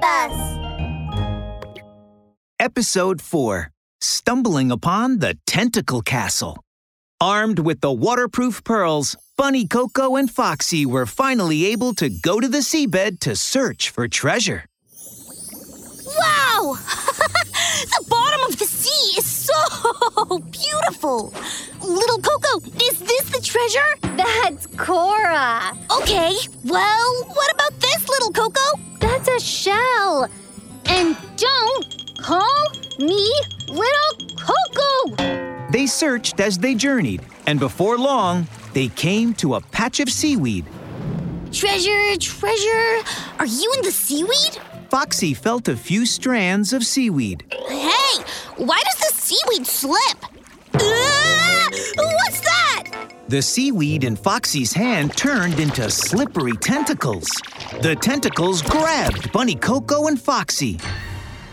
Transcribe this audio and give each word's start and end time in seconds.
bus. 0.00 0.58
Episode 2.58 3.22
4 3.22 3.70
Stumbling 4.00 4.70
Upon 4.70 5.18
the 5.18 5.38
Tentacle 5.46 6.02
Castle. 6.02 6.62
Armed 7.20 7.58
with 7.58 7.80
the 7.80 7.92
waterproof 7.92 8.64
pearls, 8.64 9.16
Bunny 9.36 9.66
Coco 9.66 10.16
and 10.16 10.30
Foxy 10.30 10.86
were 10.86 11.06
finally 11.06 11.66
able 11.66 11.94
to 11.94 12.08
go 12.08 12.40
to 12.40 12.48
the 12.48 12.58
seabed 12.58 13.20
to 13.20 13.36
search 13.36 13.90
for 13.90 14.08
treasure. 14.08 14.64
Wow! 16.18 16.76
the 17.84 18.04
bottom 18.08 18.42
of 18.44 18.58
the 18.58 18.64
sea 18.64 19.18
is 19.18 19.26
so 19.26 20.38
beautiful. 20.50 20.69
Little 20.92 22.18
Coco, 22.18 22.66
is 22.82 22.98
this 22.98 23.30
the 23.30 23.40
treasure? 23.40 24.16
That's 24.16 24.66
Cora. 24.76 25.72
Okay, 26.00 26.34
well, 26.64 27.24
what 27.26 27.54
about 27.54 27.78
this, 27.80 28.08
little 28.08 28.32
Coco? 28.32 28.60
That's 28.98 29.28
a 29.28 29.38
shell. 29.38 30.28
And 30.86 31.16
don't 31.36 32.16
call 32.18 32.72
me 32.98 33.32
Little 33.68 34.36
Coco. 34.36 35.70
They 35.70 35.86
searched 35.86 36.40
as 36.40 36.58
they 36.58 36.74
journeyed, 36.74 37.22
and 37.46 37.60
before 37.60 37.96
long, 37.96 38.48
they 38.72 38.88
came 38.88 39.32
to 39.34 39.54
a 39.54 39.60
patch 39.60 40.00
of 40.00 40.10
seaweed. 40.10 40.66
Treasure, 41.52 42.16
treasure. 42.18 43.02
Are 43.38 43.46
you 43.46 43.72
in 43.76 43.82
the 43.82 43.92
seaweed? 43.92 44.58
Foxy 44.90 45.34
felt 45.34 45.68
a 45.68 45.76
few 45.76 46.04
strands 46.04 46.72
of 46.72 46.84
seaweed. 46.84 47.44
Hey, 47.68 48.24
why 48.56 48.82
does 48.84 49.08
the 49.08 49.14
seaweed 49.16 49.66
slip? 49.66 50.18
What's 51.70 52.40
that? 52.40 53.12
The 53.28 53.40
seaweed 53.40 54.02
in 54.02 54.16
Foxy's 54.16 54.72
hand 54.72 55.16
turned 55.16 55.60
into 55.60 55.88
slippery 55.88 56.56
tentacles. 56.56 57.28
The 57.80 57.94
tentacles 57.94 58.60
grabbed 58.60 59.30
Bunny 59.32 59.54
Coco 59.54 60.08
and 60.08 60.20
Foxy. 60.20 60.80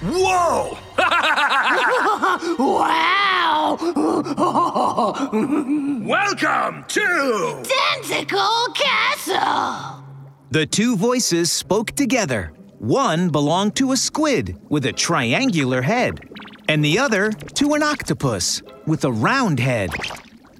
Whoa! 0.02 0.77
Wow! 2.60 3.77
Welcome 6.04 6.85
to 6.88 7.63
Tentacle 7.63 8.68
Castle! 8.73 10.04
The 10.51 10.65
two 10.65 10.95
voices 10.95 11.51
spoke 11.51 11.91
together. 11.91 12.54
One 12.79 13.29
belonged 13.29 13.76
to 13.77 13.91
a 13.91 13.98
squid 13.98 14.57
with 14.70 14.85
a 14.85 14.93
triangular 14.93 15.82
head, 15.82 16.26
and 16.68 16.84
the 16.84 16.99
other 16.99 17.32
to 17.32 17.73
an 17.73 17.84
octopus 17.84 18.62
with 18.85 19.05
a 19.05 19.12
round 19.12 19.60
head. 19.60 19.91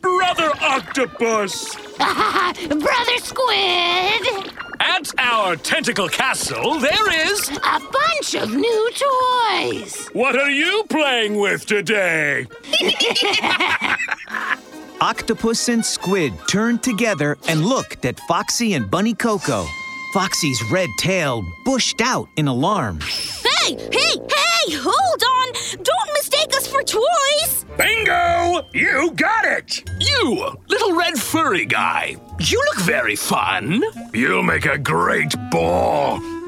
Brother 0.02 0.52
Octopus. 0.62 1.76
Brother 1.98 3.18
Squid! 3.18 4.54
At 4.80 5.12
our 5.20 5.56
tentacle 5.56 6.08
castle, 6.08 6.80
there 6.80 7.28
is. 7.28 7.50
A 7.50 7.80
bunch 7.80 8.36
of 8.36 8.54
new 8.54 8.92
toys! 8.92 10.08
What 10.14 10.38
are 10.38 10.50
you 10.50 10.86
playing 10.90 11.40
with 11.40 11.66
today? 11.66 12.46
Octopus 15.02 15.70
and 15.70 15.86
squid 15.86 16.34
turned 16.48 16.82
together 16.82 17.38
and 17.48 17.66
looked 17.66 18.06
at 18.06 18.20
Foxy 18.22 18.74
and 18.74 18.90
Bunny 18.90 19.14
Coco. 19.14 19.66
Foxy's 20.14 20.60
red 20.72 20.90
tail 21.00 21.44
bushed 21.66 22.02
out 22.02 22.30
in 22.36 22.48
alarm. 22.48 23.00
Hey, 23.02 23.76
hey, 23.76 24.18
hey! 24.18 24.47
Hold 24.74 25.24
on! 25.24 25.54
Don't 25.84 26.14
mistake 26.14 26.56
us 26.56 26.68
for 26.68 26.84
toys! 26.84 27.66
Bingo! 27.78 28.68
You 28.74 29.12
got 29.16 29.46
it! 29.46 29.84
You, 30.00 30.58
little 30.68 30.94
red 30.96 31.18
furry 31.20 31.66
guy. 31.66 32.16
You 32.40 32.62
look 32.74 32.86
very 32.86 33.16
fun. 33.16 33.84
You'll 34.14 34.44
make 34.44 34.66
a 34.66 34.78
great 34.78 35.34
ball. 35.52 36.20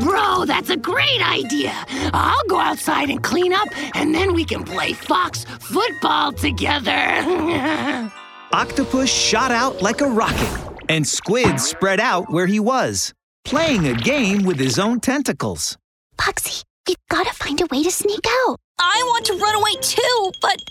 Bro, 0.00 0.44
that's 0.46 0.70
a 0.70 0.76
great 0.76 1.22
idea. 1.22 1.72
I'll 2.12 2.44
go 2.46 2.58
outside 2.58 3.10
and 3.10 3.22
clean 3.22 3.52
up, 3.52 3.68
and 3.94 4.14
then 4.14 4.34
we 4.34 4.44
can 4.44 4.64
play 4.64 4.92
fox 4.92 5.44
football 5.44 6.32
together. 6.32 6.92
Octopus 8.52 9.10
shot 9.10 9.50
out 9.50 9.82
like 9.82 10.00
a 10.00 10.06
rocket, 10.06 10.82
and 10.88 11.06
Squid 11.06 11.58
spread 11.60 12.00
out 12.00 12.30
where 12.30 12.46
he 12.46 12.60
was, 12.60 13.14
playing 13.44 13.86
a 13.86 13.94
game 13.94 14.44
with 14.44 14.58
his 14.58 14.78
own 14.78 15.00
tentacles. 15.00 15.76
Foxy, 16.18 16.62
we've 16.86 16.96
got 17.08 17.26
to 17.26 17.32
find 17.34 17.60
a 17.60 17.66
way 17.66 17.82
to 17.82 17.90
sneak 17.90 18.24
out. 18.46 18.58
I 18.78 19.02
want 19.06 19.26
to 19.26 19.34
run 19.34 19.54
away 19.54 19.74
too, 19.80 20.32
but 20.40 20.62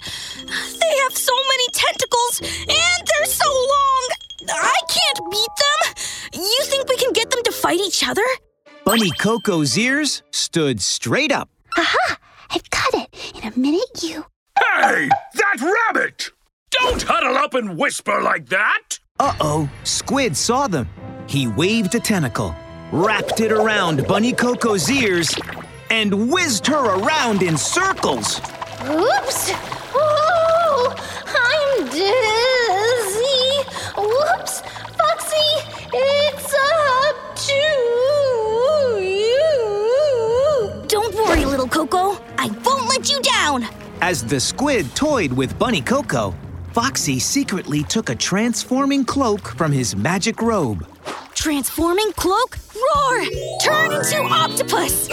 they 0.45 0.97
have 1.03 1.15
so 1.15 1.33
many 1.49 1.67
tentacles 1.73 2.41
and 2.41 3.07
they're 3.07 3.25
so 3.25 3.49
long. 3.49 4.07
I 4.49 4.79
can't 4.89 5.31
beat 5.31 5.49
them. 5.57 6.41
You 6.43 6.59
think 6.63 6.89
we 6.89 6.97
can 6.97 7.13
get 7.13 7.29
them 7.29 7.43
to 7.43 7.51
fight 7.51 7.79
each 7.79 8.07
other? 8.07 8.23
Bunny 8.85 9.11
Coco's 9.11 9.77
ears 9.77 10.23
stood 10.31 10.81
straight 10.81 11.31
up. 11.31 11.49
Aha! 11.77 12.17
I've 12.49 12.69
got 12.69 12.93
it. 12.95 13.35
In 13.35 13.53
a 13.53 13.57
minute, 13.57 14.03
you. 14.03 14.25
hey, 14.59 15.09
that 15.35 15.75
rabbit! 15.87 16.31
Don't 16.71 17.01
huddle 17.03 17.37
up 17.37 17.53
and 17.53 17.77
whisper 17.77 18.21
like 18.21 18.47
that. 18.49 18.99
Uh 19.19 19.35
oh, 19.39 19.69
Squid 19.83 20.35
saw 20.35 20.67
them. 20.67 20.89
He 21.31 21.47
waved 21.47 21.95
a 21.95 21.99
tentacle, 22.01 22.53
wrapped 22.91 23.39
it 23.39 23.53
around 23.53 24.05
Bunny 24.05 24.33
Coco's 24.33 24.91
ears, 24.91 25.33
and 25.89 26.29
whizzed 26.29 26.67
her 26.67 26.99
around 26.99 27.41
in 27.41 27.55
circles. 27.55 28.39
Oops! 28.83 29.53
Oh, 29.95 30.93
I'm 31.25 31.85
dizzy. 31.85 33.63
Whoops! 33.95 34.59
Foxy, 34.97 35.49
it's 35.93 36.53
up 36.53 37.15
to 37.47 37.53
you. 39.01 40.83
Don't 40.89 41.15
worry, 41.15 41.45
little 41.45 41.69
Coco. 41.69 42.21
I 42.37 42.49
won't 42.65 42.89
let 42.89 43.09
you 43.09 43.21
down. 43.21 43.65
As 44.01 44.21
the 44.21 44.41
squid 44.41 44.93
toyed 44.95 45.31
with 45.31 45.57
Bunny 45.57 45.79
Coco, 45.79 46.35
Foxy 46.73 47.19
secretly 47.19 47.83
took 47.83 48.09
a 48.09 48.15
transforming 48.15 49.05
cloak 49.05 49.47
from 49.47 49.71
his 49.71 49.95
magic 49.95 50.41
robe. 50.41 50.85
Transforming 51.41 52.11
cloak, 52.11 52.55
roar! 52.75 53.25
Turn 53.63 53.91
into 53.91 54.21
octopus! 54.21 55.07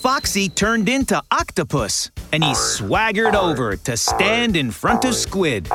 Foxy 0.00 0.48
turned 0.48 0.88
into 0.88 1.22
Octopus, 1.30 2.10
and 2.32 2.42
he 2.42 2.54
swaggered 2.54 3.34
over 3.34 3.76
to 3.76 3.94
stand 3.94 4.56
in 4.56 4.70
front 4.70 5.04
of 5.04 5.14
Squid. 5.14 5.66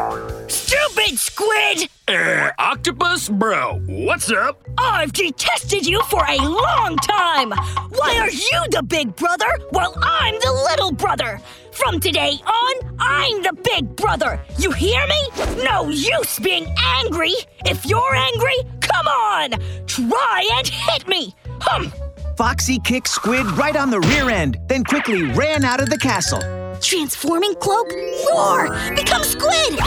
Stupid 0.47 1.19
squid! 1.19 1.87
Uh, 2.07 2.49
octopus 2.57 3.29
bro, 3.29 3.79
what's 3.85 4.31
up? 4.31 4.63
I've 4.79 5.13
detested 5.13 5.85
you 5.85 6.01
for 6.09 6.25
a 6.27 6.37
long 6.37 6.97
time! 6.97 7.51
Why 7.51 8.17
are 8.17 8.31
you 8.31 8.61
the 8.71 8.81
big 8.81 9.15
brother 9.15 9.51
while 9.69 9.93
I'm 10.01 10.33
the 10.33 10.67
little 10.67 10.93
brother? 10.93 11.39
From 11.75 11.99
today 11.99 12.39
on, 12.47 12.95
I'm 12.99 13.43
the 13.43 13.53
big 13.61 13.97
brother! 13.97 14.41
You 14.57 14.71
hear 14.71 15.05
me? 15.07 15.63
No 15.63 15.89
use 15.89 16.39
being 16.39 16.73
angry! 16.79 17.33
If 17.65 17.85
you're 17.85 18.15
angry, 18.15 18.55
come 18.79 19.05
on! 19.07 19.51
Try 19.85 20.47
and 20.53 20.67
hit 20.67 21.05
me! 21.07 21.35
Hum! 21.59 21.91
Foxy 22.37 22.79
kicked 22.79 23.09
Squid 23.09 23.45
right 23.57 23.75
on 23.75 23.89
the 23.89 23.99
rear 23.99 24.29
end, 24.29 24.57
then 24.67 24.85
quickly 24.85 25.23
ran 25.23 25.65
out 25.65 25.81
of 25.81 25.89
the 25.89 25.97
castle. 25.97 26.39
Transforming 26.79 27.55
cloak, 27.55 27.91
roar! 28.31 28.69
Become 28.95 29.23
squid! 29.23 29.77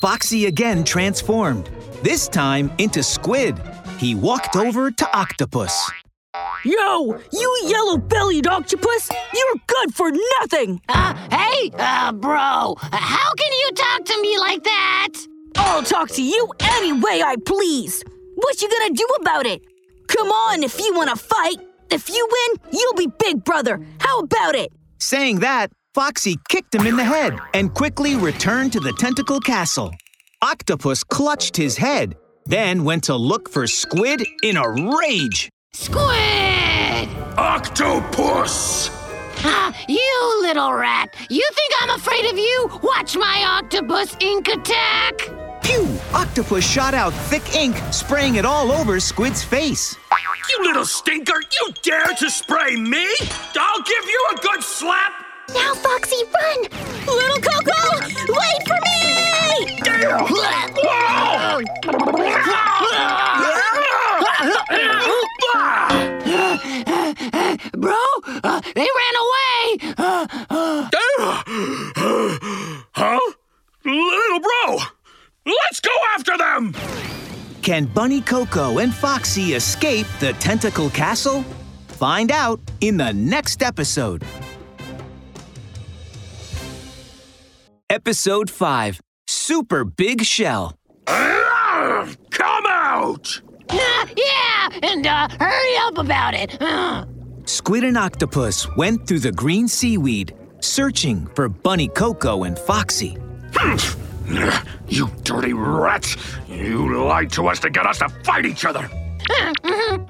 Foxy 0.00 0.46
again 0.46 0.84
transformed, 0.84 1.68
this 2.02 2.28
time 2.28 2.72
into 2.78 3.02
Squid. 3.02 3.60
He 3.98 4.14
walked 4.14 4.54
over 4.56 4.90
to 4.92 5.16
Octopus. 5.16 5.90
Yo, 6.64 7.18
you 7.32 7.62
yellow 7.66 7.96
bellied 7.96 8.46
octopus! 8.46 9.10
You're 9.34 9.60
good 9.66 9.92
for 9.94 10.12
nothing! 10.40 10.80
Uh, 10.88 11.12
hey, 11.28 11.72
uh, 11.76 12.12
bro, 12.12 12.76
how 12.78 13.32
can 13.34 13.52
you 13.52 13.70
talk 13.74 14.04
to 14.04 14.22
me 14.22 14.38
like 14.38 14.62
that? 14.62 15.08
I'll 15.56 15.82
talk 15.82 16.10
to 16.10 16.22
you 16.22 16.52
any 16.60 16.92
way 16.92 17.20
I 17.20 17.34
please. 17.44 18.04
What 18.36 18.62
you 18.62 18.68
gonna 18.68 18.94
do 18.94 19.06
about 19.20 19.44
it? 19.44 19.60
Come 20.06 20.28
on 20.28 20.62
if 20.62 20.78
you 20.78 20.94
wanna 20.94 21.16
fight. 21.16 21.56
If 21.90 22.08
you 22.08 22.28
win, 22.30 22.60
you'll 22.72 22.94
be 22.94 23.08
big 23.18 23.42
brother. 23.42 23.84
How 23.98 24.20
about 24.20 24.54
it? 24.54 24.72
Saying 24.98 25.40
that, 25.40 25.72
Foxy 25.94 26.36
kicked 26.48 26.76
him 26.76 26.86
in 26.86 26.96
the 26.96 27.04
head 27.04 27.36
and 27.54 27.74
quickly 27.74 28.14
returned 28.14 28.72
to 28.74 28.80
the 28.80 28.92
tentacle 28.92 29.40
castle. 29.40 29.92
Octopus 30.42 31.02
clutched 31.02 31.56
his 31.56 31.76
head, 31.76 32.14
then 32.46 32.84
went 32.84 33.02
to 33.04 33.16
look 33.16 33.50
for 33.50 33.66
Squid 33.66 34.24
in 34.44 34.56
a 34.56 34.70
rage. 34.70 35.50
Squid! 35.74 37.08
Octopus! 37.38 38.90
Ah, 39.38 39.74
you 39.88 40.38
little 40.42 40.74
rat! 40.74 41.14
You 41.30 41.48
think 41.54 41.72
I'm 41.80 41.90
afraid 41.98 42.26
of 42.30 42.36
you? 42.36 42.80
Watch 42.82 43.16
my 43.16 43.42
octopus 43.46 44.14
ink 44.20 44.48
attack! 44.48 45.14
Pew! 45.62 45.88
Octopus 46.12 46.62
shot 46.62 46.92
out 46.92 47.12
thick 47.12 47.56
ink, 47.56 47.74
spraying 47.90 48.34
it 48.34 48.44
all 48.44 48.70
over 48.70 49.00
Squid's 49.00 49.42
face. 49.42 49.96
You 50.50 50.64
little 50.66 50.84
stinker! 50.84 51.40
You 51.40 51.72
dare 51.82 52.14
to 52.18 52.30
spray 52.30 52.76
me? 52.76 53.08
I'll 53.58 53.82
give 53.82 54.04
you 54.04 54.28
a 54.32 54.36
good 54.42 54.62
slap! 54.62 55.12
Now, 55.54 55.74
Foxy, 55.74 56.22
run! 56.34 56.62
Little 57.06 57.40
Coco, 57.40 57.98
wait 58.28 58.68
for 58.68 58.78
me! 58.84 58.92
Bro, 67.74 67.94
uh, 68.42 68.60
they 68.74 68.88
ran 69.00 69.14
away. 69.24 69.78
Uh, 69.98 70.26
uh. 70.50 70.90
huh? 72.92 73.20
Little 73.84 74.40
bro, 74.40 74.78
let's 75.46 75.80
go 75.80 75.90
after 76.14 76.36
them. 76.36 76.74
Can 77.62 77.84
Bunny 77.84 78.20
Coco 78.20 78.78
and 78.78 78.92
Foxy 78.92 79.54
escape 79.54 80.06
the 80.18 80.32
Tentacle 80.34 80.90
Castle? 80.90 81.44
Find 81.86 82.32
out 82.32 82.60
in 82.80 82.96
the 82.96 83.12
next 83.12 83.62
episode. 83.62 84.24
Episode 87.88 88.50
5 88.50 89.00
Super 89.28 89.84
Big 89.84 90.24
Shell. 90.24 90.76
Ah, 91.06 92.08
come 92.30 92.64
out! 92.66 93.40
Uh, 93.72 94.06
yeah, 94.16 94.68
and 94.82 95.06
uh, 95.06 95.28
hurry 95.38 95.76
up 95.82 95.98
about 95.98 96.34
it. 96.34 96.60
Uh. 96.60 97.04
Squid 97.44 97.84
and 97.84 97.96
Octopus 97.96 98.66
went 98.76 99.06
through 99.06 99.20
the 99.20 99.32
green 99.32 99.66
seaweed, 99.68 100.34
searching 100.60 101.26
for 101.34 101.48
Bunny 101.48 101.88
Coco 101.88 102.44
and 102.44 102.58
Foxy. 102.58 103.16
You 104.88 105.10
dirty 105.24 105.52
rats! 105.52 106.16
You 106.48 107.04
lied 107.04 107.30
to 107.32 107.48
us 107.48 107.58
to 107.60 107.70
get 107.70 107.86
us 107.86 107.98
to 107.98 108.08
fight 108.24 108.46
each 108.46 108.64
other! 108.64 108.88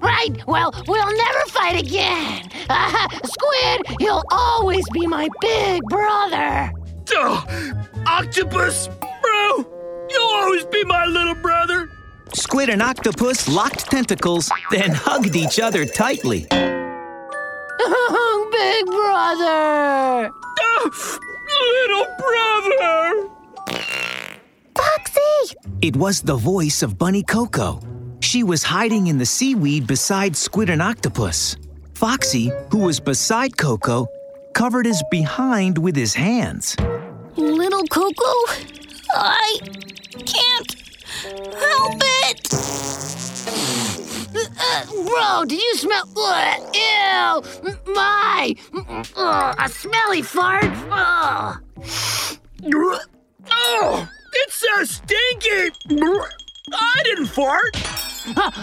Right, 0.00 0.36
well, 0.46 0.72
we'll 0.86 1.16
never 1.16 1.40
fight 1.48 1.80
again. 1.80 2.48
Uh, 2.68 3.08
Squid, 3.24 3.96
you'll 4.00 4.24
always 4.30 4.84
be 4.90 5.06
my 5.06 5.28
big 5.40 5.82
brother. 5.88 6.72
Ugh, 7.16 7.76
octopus! 8.06 8.88
Bro! 9.22 10.06
You'll 10.10 10.34
always 10.34 10.64
be 10.66 10.84
my 10.84 11.06
little 11.06 11.34
brother! 11.36 11.61
Squid 12.52 12.68
and 12.68 12.82
Octopus 12.82 13.48
locked 13.48 13.90
tentacles, 13.90 14.50
then 14.70 14.90
hugged 14.90 15.34
each 15.36 15.58
other 15.58 15.86
tightly. 15.86 16.40
big 16.50 16.50
brother. 18.84 20.28
Little 21.78 22.06
brother! 22.18 23.30
Foxy! 24.76 25.56
It 25.80 25.96
was 25.96 26.20
the 26.20 26.36
voice 26.36 26.82
of 26.82 26.98
Bunny 26.98 27.22
Coco. 27.22 27.80
She 28.20 28.42
was 28.42 28.62
hiding 28.62 29.06
in 29.06 29.16
the 29.16 29.24
seaweed 29.24 29.86
beside 29.86 30.36
Squid 30.36 30.68
and 30.68 30.82
Octopus. 30.82 31.56
Foxy, 31.94 32.52
who 32.70 32.80
was 32.80 33.00
beside 33.00 33.56
Coco, 33.56 34.06
covered 34.52 34.84
his 34.84 35.02
behind 35.10 35.78
with 35.78 35.96
his 35.96 36.12
hands. 36.12 36.76
Little 37.34 37.84
Coco, 37.84 38.34
I 39.14 39.58
can't 40.26 40.81
help 41.22 41.94
it. 42.00 42.48
Uh, 44.34 44.86
bro, 45.06 45.44
did 45.46 45.60
you 45.60 45.76
smell? 45.76 46.08
Ugh, 46.16 46.74
ew! 46.74 47.42
My! 47.94 48.54
Ugh, 49.16 49.56
a 49.58 49.68
smelly 49.68 50.22
fart! 50.22 50.64
Ugh. 50.90 51.62
Oh, 53.50 54.08
it's 54.32 54.54
so 54.54 54.84
stinky! 54.84 55.74
I 56.72 57.02
didn't 57.04 57.26
fart! 57.26 57.76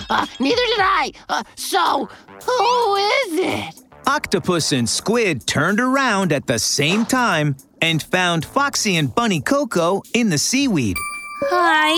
Uh, 0.10 0.26
neither 0.40 0.56
did 0.56 0.80
I. 0.80 1.12
Uh, 1.28 1.44
so, 1.56 2.10
who 2.46 2.96
is 2.96 3.40
it? 3.40 3.84
Octopus 4.08 4.72
and 4.72 4.90
Squid 4.90 5.46
turned 5.46 5.80
around 5.80 6.32
at 6.32 6.48
the 6.48 6.58
same 6.58 7.06
time 7.06 7.56
and 7.82 8.02
found 8.02 8.46
Foxy 8.46 8.96
and 8.96 9.14
Bunny 9.14 9.42
Coco 9.42 10.02
in 10.14 10.30
the 10.30 10.38
seaweed. 10.38 10.98
Hi. 11.42 11.96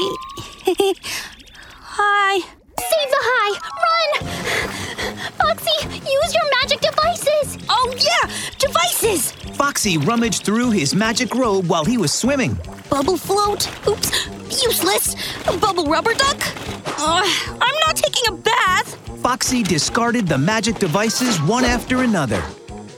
Hi. 1.81 2.39
Save 2.39 3.09
the 3.09 3.21
high! 3.21 3.53
Run! 3.83 5.21
Foxy, 5.33 5.87
use 5.89 6.33
your 6.33 6.49
magic 6.59 6.79
devices! 6.79 7.57
Oh, 7.67 7.93
yeah, 7.97 8.29
devices. 8.59 9.31
Foxy 9.55 9.97
rummaged 9.97 10.43
through 10.43 10.71
his 10.71 10.93
magic 10.95 11.33
robe 11.33 11.67
while 11.67 11.85
he 11.85 11.97
was 11.97 12.13
swimming. 12.13 12.57
Bubble 12.89 13.17
float. 13.17 13.67
Oops, 13.87 14.27
useless. 14.63 15.15
Bubble 15.59 15.85
rubber 15.85 16.13
duck. 16.13 16.37
Uh, 16.99 17.23
I'm 17.61 17.75
not 17.87 17.95
taking 17.95 18.33
a 18.33 18.37
bath. 18.37 18.95
Foxy 19.21 19.63
discarded 19.63 20.27
the 20.27 20.37
magic 20.37 20.77
devices 20.77 21.41
one 21.41 21.65
after 21.65 22.03
another. 22.03 22.43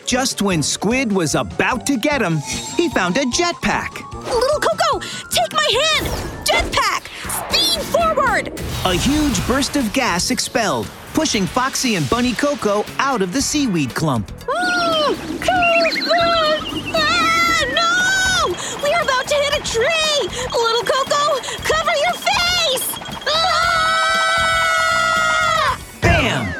Just 0.05 0.41
when 0.41 0.61
Squid 0.61 1.11
was 1.11 1.33
about 1.33 1.85
to 1.87 1.97
get 1.97 2.21
him, 2.21 2.39
he 2.75 2.89
found 2.89 3.15
a 3.17 3.23
jetpack. 3.25 4.01
Little 4.13 4.59
Coco, 4.59 4.99
take 5.29 5.53
my 5.53 5.65
hand. 5.81 6.07
Jetpack, 6.45 7.07
speed 7.47 7.81
forward. 7.85 8.51
A 8.85 8.93
huge 8.93 9.47
burst 9.47 9.77
of 9.77 9.93
gas 9.93 10.29
expelled, 10.29 10.87
pushing 11.13 11.45
Foxy 11.45 11.95
and 11.95 12.09
Bunny 12.09 12.33
Coco 12.33 12.83
out 12.99 13.21
of 13.21 13.31
the 13.31 13.41
seaweed 13.41 13.95
clump. 13.95 14.29
Ah, 16.95 17.65
no! 17.73 18.53
We're 18.83 19.01
about 19.01 19.25
to 19.27 19.35
hit 19.35 19.53
a 19.57 19.61
tree! 19.63 20.27
Little 20.51 20.83
Coco, 20.83 21.39
cover 21.63 21.93
your 22.03 22.13
face! 22.13 22.91
Ah! 23.25 24.59
Bam! 26.01 26.53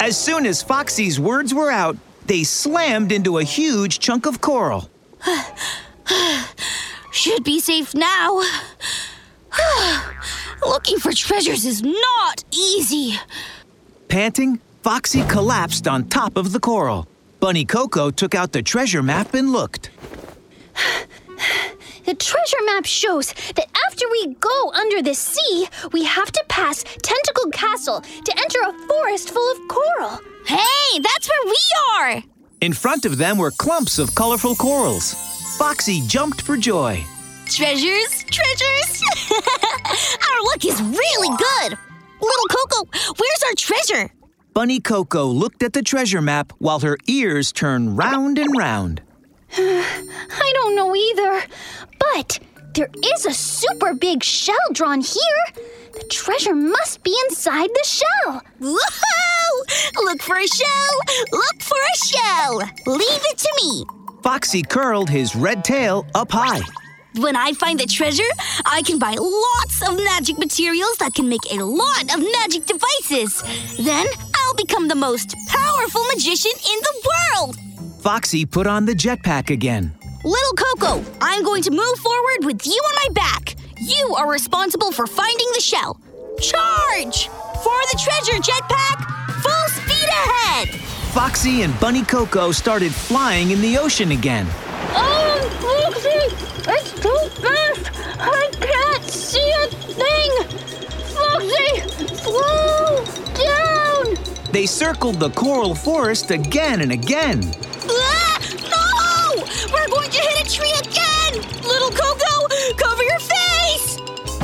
As 0.00 0.16
soon 0.18 0.46
as 0.46 0.62
Foxy's 0.62 1.20
words 1.20 1.54
were 1.54 1.70
out, 1.70 1.96
they 2.28 2.44
slammed 2.44 3.10
into 3.10 3.38
a 3.38 3.42
huge 3.42 3.98
chunk 3.98 4.26
of 4.26 4.40
coral. 4.40 4.88
Should 7.10 7.42
be 7.42 7.58
safe 7.58 7.94
now. 7.94 8.40
Looking 10.64 10.98
for 10.98 11.12
treasures 11.12 11.64
is 11.64 11.82
not 11.82 12.44
easy. 12.52 13.18
Panting, 14.08 14.60
Foxy 14.82 15.22
collapsed 15.22 15.88
on 15.88 16.08
top 16.08 16.36
of 16.36 16.52
the 16.52 16.60
coral. 16.60 17.08
Bunny 17.40 17.64
Coco 17.64 18.10
took 18.10 18.34
out 18.34 18.52
the 18.52 18.62
treasure 18.62 19.02
map 19.02 19.34
and 19.34 19.50
looked. 19.50 19.90
The 22.08 22.14
treasure 22.14 22.64
map 22.64 22.86
shows 22.86 23.34
that 23.54 23.66
after 23.86 24.06
we 24.10 24.34
go 24.40 24.72
under 24.72 25.02
the 25.02 25.12
sea, 25.12 25.68
we 25.92 26.04
have 26.04 26.32
to 26.32 26.42
pass 26.48 26.82
Tentacle 27.02 27.50
Castle 27.50 28.00
to 28.00 28.38
enter 28.38 28.60
a 28.66 28.72
forest 28.88 29.28
full 29.28 29.52
of 29.52 29.58
coral. 29.68 30.18
Hey, 30.46 31.00
that's 31.00 31.28
where 31.28 31.44
we 31.44 31.62
are! 31.92 32.22
In 32.62 32.72
front 32.72 33.04
of 33.04 33.18
them 33.18 33.36
were 33.36 33.50
clumps 33.50 33.98
of 33.98 34.14
colorful 34.14 34.54
corals. 34.54 35.12
Foxy 35.58 36.00
jumped 36.06 36.40
for 36.40 36.56
joy. 36.56 37.04
Treasures, 37.44 38.24
treasures! 38.30 39.02
our 40.30 40.42
luck 40.44 40.64
is 40.64 40.80
really 40.80 41.36
good! 41.36 41.78
Little 42.22 42.48
Coco, 42.48 42.88
where's 43.18 43.42
our 43.48 43.54
treasure? 43.54 44.10
Bunny 44.54 44.80
Coco 44.80 45.26
looked 45.26 45.62
at 45.62 45.74
the 45.74 45.82
treasure 45.82 46.22
map 46.22 46.54
while 46.56 46.80
her 46.80 46.96
ears 47.06 47.52
turned 47.52 47.98
round 47.98 48.38
and 48.38 48.56
round. 48.56 49.02
I 49.56 50.52
don't 50.54 50.74
know 50.74 50.94
either, 50.94 51.42
but 51.98 52.38
there 52.74 52.90
is 53.14 53.26
a 53.26 53.32
super 53.32 53.94
big 53.94 54.22
shell 54.22 54.56
drawn 54.72 55.00
here. 55.00 55.64
The 55.92 56.04
treasure 56.10 56.54
must 56.54 57.02
be 57.02 57.16
inside 57.28 57.70
the 57.70 57.84
shell. 57.84 58.42
Woohoo! 58.60 59.94
Look 60.04 60.22
for 60.22 60.36
a 60.36 60.46
shell! 60.46 60.94
Look 61.32 61.62
for 61.62 61.76
a 61.76 61.96
shell! 61.96 62.58
Leave 62.86 63.24
it 63.30 63.38
to 63.38 63.52
me! 63.62 63.84
Foxy 64.22 64.62
curled 64.62 65.10
his 65.10 65.34
red 65.34 65.64
tail 65.64 66.06
up 66.14 66.30
high. 66.30 66.60
When 67.16 67.34
I 67.34 67.52
find 67.54 67.80
the 67.80 67.86
treasure, 67.86 68.30
I 68.66 68.82
can 68.82 68.98
buy 68.98 69.16
lots 69.18 69.88
of 69.88 69.96
magic 69.96 70.38
materials 70.38 70.98
that 70.98 71.14
can 71.14 71.28
make 71.28 71.50
a 71.50 71.64
lot 71.64 72.02
of 72.14 72.20
magic 72.20 72.66
devices. 72.66 73.42
Then 73.78 74.06
I'll 74.34 74.54
become 74.54 74.86
the 74.88 74.94
most 74.94 75.34
powerful 75.48 76.04
magician 76.14 76.52
in 76.52 76.78
the 76.80 77.10
world! 77.10 77.67
Foxy 78.00 78.46
put 78.46 78.66
on 78.66 78.84
the 78.84 78.92
jetpack 78.92 79.50
again. 79.50 79.92
Little 80.24 80.52
Coco, 80.52 81.04
I'm 81.20 81.42
going 81.42 81.62
to 81.64 81.70
move 81.72 81.98
forward 81.98 82.44
with 82.44 82.64
you 82.64 82.72
on 82.72 82.94
my 82.94 83.08
back. 83.12 83.56
You 83.80 84.14
are 84.16 84.30
responsible 84.30 84.92
for 84.92 85.06
finding 85.06 85.46
the 85.54 85.60
shell. 85.60 86.00
Charge! 86.40 87.28
For 87.28 87.78
the 87.90 87.98
treasure, 88.00 88.40
jetpack! 88.40 89.04
Full 89.42 89.68
speed 89.82 90.08
ahead! 90.08 90.68
Foxy 91.12 91.62
and 91.62 91.78
Bunny 91.80 92.04
Coco 92.04 92.52
started 92.52 92.94
flying 92.94 93.50
in 93.50 93.60
the 93.60 93.76
ocean 93.78 94.12
again. 94.12 94.46
Oh, 94.94 95.90
Foxy! 95.90 96.70
It's 96.70 96.92
too 96.92 97.42
fast! 97.42 97.90
I 98.20 98.48
can't 98.60 99.04
see 99.04 99.52
a 99.62 99.66
thing! 99.66 100.30
Foxy! 101.16 102.14
Slow 102.14 103.04
down! 103.34 104.52
They 104.52 104.66
circled 104.66 105.18
the 105.18 105.30
coral 105.30 105.74
forest 105.74 106.30
again 106.30 106.80
and 106.80 106.92
again. 106.92 107.42
Tree 110.48 110.72
again! 110.80 111.34
Little 111.62 111.90
Coco, 111.90 112.48
cover 112.76 113.02
your 113.02 113.18
face! 113.18 113.98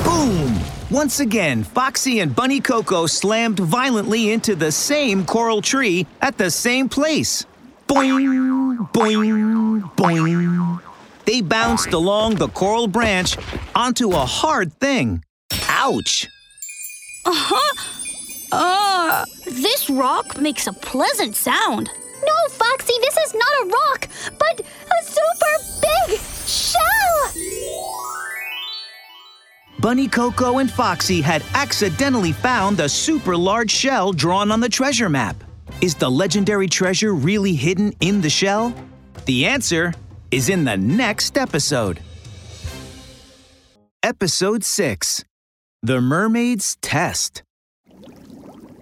Boom! 0.04 0.60
Once 0.90 1.20
again, 1.20 1.64
Foxy 1.64 2.20
and 2.20 2.36
Bunny 2.36 2.60
Coco 2.60 3.06
slammed 3.06 3.58
violently 3.58 4.30
into 4.30 4.54
the 4.54 4.70
same 4.70 5.24
coral 5.24 5.62
tree 5.62 6.06
at 6.20 6.36
the 6.36 6.50
same 6.50 6.88
place. 6.88 7.46
Boing, 7.88 8.90
boing, 8.92 9.82
boing. 9.96 10.80
They 11.24 11.40
bounced 11.40 11.92
along 11.94 12.34
the 12.34 12.48
coral 12.48 12.86
branch 12.86 13.36
onto 13.74 14.10
a 14.10 14.26
hard 14.26 14.74
thing. 14.74 15.24
Ouch! 15.68 16.28
Uh-huh. 17.24 17.74
Uh, 18.52 19.24
this 19.46 19.88
rock 19.88 20.38
makes 20.38 20.66
a 20.66 20.72
pleasant 20.72 21.34
sound. 21.34 21.90
Foxy, 22.50 22.94
this 23.00 23.16
is 23.16 23.34
not 23.34 23.52
a 23.62 23.66
rock, 23.66 24.08
but 24.38 24.60
a 24.60 25.04
super 25.04 25.54
big 25.80 26.18
shell! 26.46 27.32
Bunny 29.80 30.08
Coco 30.08 30.58
and 30.58 30.70
Foxy 30.70 31.20
had 31.20 31.44
accidentally 31.54 32.32
found 32.32 32.76
the 32.76 32.88
super 32.88 33.36
large 33.36 33.70
shell 33.70 34.12
drawn 34.12 34.50
on 34.50 34.60
the 34.60 34.68
treasure 34.68 35.08
map. 35.08 35.36
Is 35.80 35.94
the 35.94 36.10
legendary 36.10 36.68
treasure 36.68 37.12
really 37.12 37.54
hidden 37.54 37.92
in 38.00 38.20
the 38.20 38.30
shell? 38.30 38.74
The 39.26 39.46
answer 39.46 39.92
is 40.30 40.48
in 40.48 40.64
the 40.64 40.76
next 40.76 41.38
episode. 41.38 42.00
Episode 44.02 44.64
6 44.64 45.24
The 45.82 46.00
Mermaid's 46.00 46.76
Test. 46.82 47.43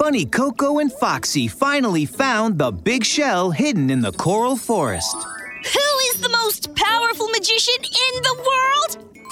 Bunny 0.02 0.26
Coco 0.26 0.80
and 0.80 0.92
Foxy 0.92 1.46
finally 1.46 2.06
found 2.06 2.58
the 2.58 2.72
big 2.72 3.04
shell 3.04 3.52
hidden 3.52 3.88
in 3.88 4.00
the 4.00 4.10
coral 4.10 4.56
forest. 4.56 5.14
Who 5.14 5.98
is 6.10 6.20
the 6.20 6.28
most 6.28 6.74
powerful 6.74 7.28
magician 7.28 7.76
in 7.76 8.22
the 8.22 8.34
world? 8.34 9.14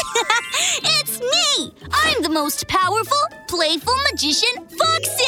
it's 0.85 1.19
me! 1.19 1.75
I'm 1.91 2.23
the 2.23 2.29
most 2.29 2.69
powerful, 2.69 3.19
playful 3.49 3.97
magician, 4.13 4.65
Foxy! 4.69 5.25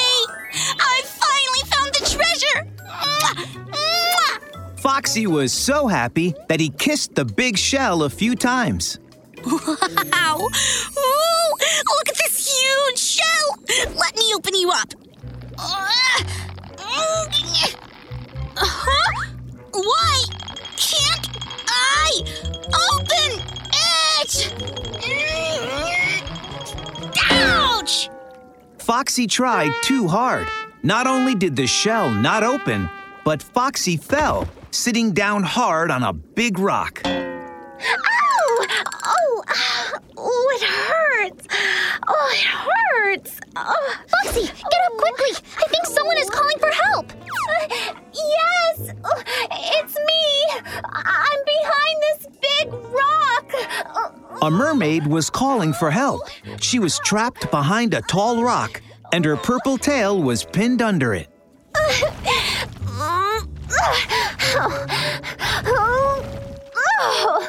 I 0.78 1.02
finally 1.06 1.64
found 1.74 1.92
the 1.92 2.06
treasure! 2.08 2.70
Mwah! 2.86 3.34
Mwah! 3.72 4.78
Foxy 4.78 5.26
was 5.26 5.52
so 5.52 5.88
happy 5.88 6.36
that 6.50 6.60
he 6.60 6.68
kissed 6.68 7.16
the 7.16 7.24
big 7.24 7.58
shell 7.58 8.04
a 8.04 8.10
few 8.10 8.36
times. 8.36 9.00
Wow! 9.44 10.38
Ooh, 10.38 11.54
look 11.58 12.08
at 12.08 12.16
this 12.16 12.46
huge 12.46 12.98
shell! 13.00 13.96
Let 13.96 14.16
me 14.16 14.32
open 14.36 14.54
you 14.54 14.70
up. 14.70 15.01
Huh? 18.54 19.30
Why 19.72 20.24
can't 20.76 21.28
I 21.68 22.22
open 22.90 23.40
it? 23.72 24.32
Ouch! 27.30 28.10
Foxy 28.78 29.26
tried 29.26 29.72
too 29.82 30.08
hard. 30.08 30.48
Not 30.82 31.06
only 31.06 31.34
did 31.34 31.54
the 31.56 31.66
shell 31.66 32.10
not 32.10 32.42
open, 32.42 32.88
but 33.24 33.40
Foxy 33.42 33.96
fell, 33.96 34.48
sitting 34.72 35.12
down 35.12 35.44
hard 35.44 35.90
on 35.90 36.02
a 36.02 36.12
big 36.12 36.58
rock. 36.58 37.00
Ow! 37.04 37.12
Oh, 39.04 39.42
uh, 39.48 39.98
oh, 40.16 40.50
it 40.56 40.62
hurts. 40.62 41.46
Oh, 42.08 42.30
it 42.32 42.44
hurts. 42.44 42.81
Oh. 43.56 43.94
Foxy, 44.24 44.42
get 44.42 44.52
up 44.86 44.96
quickly. 44.96 45.32
I 45.58 45.66
think 45.68 45.86
someone 45.86 46.16
is 46.18 46.30
calling 46.30 46.58
for 46.58 46.70
help. 46.70 47.12
Uh, 47.12 47.66
yes, 48.14 48.90
uh, 49.04 49.22
it's 49.50 49.94
me. 49.94 50.62
I'm 50.84 51.40
behind 51.46 52.02
this 52.02 52.26
big 52.40 52.72
rock. 52.72 53.52
Uh, 53.94 54.46
A 54.46 54.50
mermaid 54.50 55.06
was 55.06 55.28
calling 55.30 55.72
for 55.74 55.90
help. 55.90 56.22
She 56.60 56.78
was 56.78 56.98
trapped 57.00 57.50
behind 57.50 57.94
a 57.94 58.00
tall 58.02 58.42
rock, 58.42 58.80
and 59.12 59.24
her 59.24 59.36
purple 59.36 59.76
tail 59.78 60.20
was 60.22 60.44
pinned 60.44 60.80
under 60.82 61.12
it. 61.14 61.28
Oh, 65.74 66.22
oh, 66.76 67.48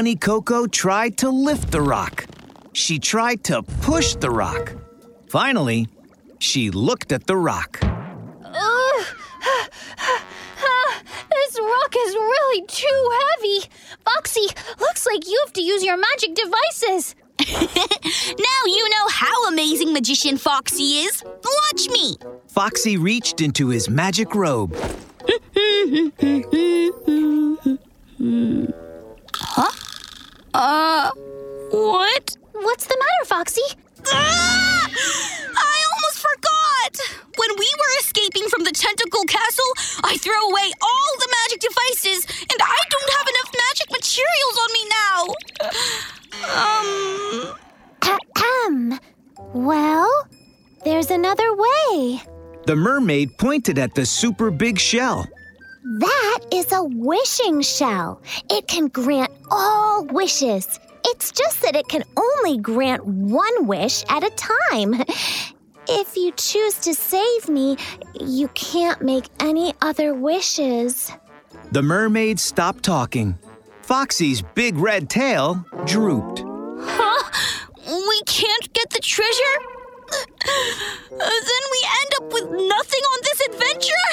Bunny 0.00 0.16
Coco 0.16 0.66
tried 0.66 1.18
to 1.18 1.28
lift 1.28 1.70
the 1.70 1.82
rock. 1.82 2.24
She 2.72 2.98
tried 2.98 3.44
to 3.44 3.62
push 3.82 4.14
the 4.14 4.30
rock. 4.30 4.72
Finally, 5.28 5.88
she 6.38 6.70
looked 6.70 7.12
at 7.12 7.26
the 7.26 7.36
rock. 7.36 7.78
Ugh. 7.82 8.42
this 11.30 11.60
rock 11.60 11.94
is 11.98 12.14
really 12.14 12.66
too 12.66 13.10
heavy. 13.20 13.68
Foxy, 14.06 14.48
looks 14.80 15.04
like 15.04 15.28
you 15.28 15.38
have 15.44 15.52
to 15.52 15.60
use 15.60 15.84
your 15.84 15.98
magic 15.98 16.34
devices. 16.34 17.14
Now 18.38 18.62
you 18.64 18.88
know 18.88 19.08
how 19.10 19.48
amazing 19.48 19.92
magician 19.92 20.38
Foxy 20.38 21.04
is. 21.04 21.22
Watch 21.24 21.90
me. 21.90 22.16
Foxy 22.48 22.96
reached 22.96 23.42
into 23.42 23.68
his 23.68 23.90
magic 23.90 24.34
robe. 24.34 24.74
Uh, 30.52 31.10
what? 31.70 32.36
What's 32.52 32.86
the 32.86 32.96
matter, 32.98 33.24
Foxy? 33.26 33.62
Ah! 34.08 34.86
I 35.56 35.84
almost 35.92 36.18
forgot! 36.18 36.92
When 37.36 37.50
we 37.58 37.70
were 37.78 37.94
escaping 38.00 38.48
from 38.48 38.64
the 38.64 38.72
tentacle 38.72 39.24
castle, 39.24 39.72
I 40.04 40.16
threw 40.18 40.40
away 40.50 40.72
all 40.82 41.12
the 41.18 41.28
magic 41.42 41.60
devices, 41.60 42.26
and 42.40 42.60
I 42.60 42.80
don't 42.90 43.10
have 43.16 43.26
enough 43.32 43.50
magic 43.66 43.88
materials 43.90 44.56
on 44.62 44.70
me 44.76 44.84
now. 44.98 45.18
Um. 46.56 47.56
Ahem. 48.60 48.98
Well, 49.52 50.28
there's 50.84 51.10
another 51.10 51.54
way. 51.54 52.22
The 52.66 52.76
mermaid 52.76 53.36
pointed 53.38 53.78
at 53.78 53.94
the 53.94 54.06
super 54.06 54.50
big 54.50 54.78
shell. 54.78 55.26
That 55.98 56.38
is 56.52 56.72
a 56.72 56.84
wishing 56.84 57.62
shell. 57.62 58.22
It 58.50 58.68
can 58.68 58.88
grant 58.88 59.32
all 59.50 60.04
wishes. 60.04 60.78
It's 61.04 61.32
just 61.32 61.62
that 61.62 61.76
it 61.76 61.88
can 61.88 62.04
only 62.16 62.58
grant 62.58 63.04
one 63.04 63.66
wish 63.66 64.04
at 64.08 64.24
a 64.24 64.30
time. 64.30 65.02
If 65.88 66.16
you 66.16 66.32
choose 66.32 66.74
to 66.80 66.94
save 66.94 67.48
me, 67.48 67.76
you 68.20 68.48
can't 68.48 69.02
make 69.02 69.24
any 69.40 69.74
other 69.80 70.14
wishes. 70.14 71.10
The 71.72 71.82
mermaid 71.82 72.38
stopped 72.38 72.84
talking. 72.84 73.38
Foxy's 73.82 74.42
big 74.42 74.76
red 74.76 75.10
tail 75.10 75.64
drooped. 75.86 76.44
Huh? 76.80 77.30
We 77.86 78.22
can't 78.26 78.72
get 78.72 78.90
the 78.90 79.00
treasure? 79.00 79.56
Uh, 80.12 81.18
then 81.18 81.64
we 81.74 81.80
end 82.00 82.14
up 82.18 82.32
with 82.32 82.44
nothing 82.50 83.02
on 83.12 83.18
this 83.22 83.40
adventure? 83.48 84.10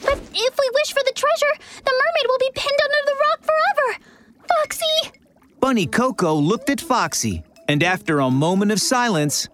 But 0.00 0.18
if 0.32 0.54
we 0.58 0.70
wish 0.74 0.92
for 0.92 1.02
the 1.04 1.12
treasure, 1.14 1.54
the 1.84 1.92
mermaid 1.92 2.26
will 2.28 2.38
be 2.38 2.50
pinned 2.54 2.80
under 2.84 3.02
the 3.06 3.16
rock 3.26 3.40
forever. 3.42 4.17
Foxy! 4.56 5.18
Bunny 5.60 5.86
Coco 5.86 6.34
looked 6.34 6.70
at 6.70 6.80
Foxy, 6.80 7.42
and 7.68 7.82
after 7.82 8.20
a 8.20 8.30
moment 8.30 8.72
of 8.72 8.80
silence, 8.80 9.48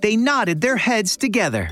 they 0.00 0.16
nodded 0.16 0.60
their 0.60 0.76
heads 0.76 1.16
together. 1.16 1.70